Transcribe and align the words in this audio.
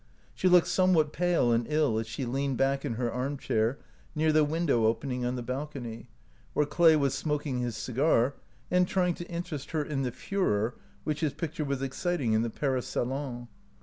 She 0.33 0.49
looked 0.49 0.65
somewhat 0.65 1.13
pale 1.13 1.51
and 1.51 1.67
ill 1.69 1.99
as 1.99 2.07
she 2.07 2.25
leaned 2.25 2.57
back 2.57 2.83
in 2.83 2.95
her 2.95 3.11
arm 3.11 3.37
chair 3.37 3.77
near 4.15 4.31
the 4.33 4.43
window 4.43 4.87
opening 4.87 5.23
on 5.23 5.35
the 5.35 5.43
balcony, 5.43 6.07
where 6.53 6.65
Clay 6.65 6.95
was 6.95 7.13
smoking 7.13 7.59
his 7.59 7.77
cigar 7.77 8.33
and 8.71 8.87
try 8.87 9.09
ing 9.09 9.13
to 9.13 9.25
interest 9.29 9.69
her 9.69 9.83
in 9.83 10.01
the 10.01 10.11
furor 10.11 10.73
which 11.03 11.19
his 11.19 11.33
pic 11.35 11.53
ture 11.53 11.67
was 11.67 11.83
exciting 11.83 12.33
in 12.33 12.41
the 12.41 12.49
Paris 12.49 12.87
salon. 12.87 13.47